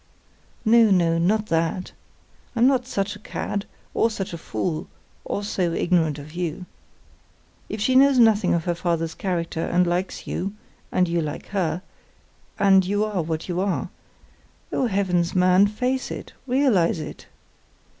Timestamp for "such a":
2.87-3.19, 4.09-4.37